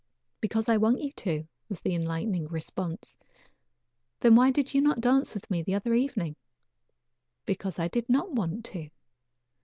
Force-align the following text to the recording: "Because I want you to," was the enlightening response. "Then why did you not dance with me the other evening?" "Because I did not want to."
"Because 0.39 0.67
I 0.67 0.77
want 0.77 0.99
you 0.99 1.11
to," 1.11 1.47
was 1.69 1.81
the 1.81 1.93
enlightening 1.93 2.47
response. 2.47 3.15
"Then 4.21 4.33
why 4.33 4.49
did 4.49 4.73
you 4.73 4.81
not 4.81 4.99
dance 4.99 5.35
with 5.35 5.47
me 5.51 5.61
the 5.61 5.75
other 5.75 5.93
evening?" 5.93 6.37
"Because 7.45 7.77
I 7.77 7.87
did 7.87 8.09
not 8.09 8.31
want 8.31 8.65
to." 8.73 8.89